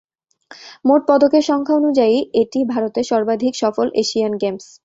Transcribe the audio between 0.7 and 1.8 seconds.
মোট পদকের সংখ্যা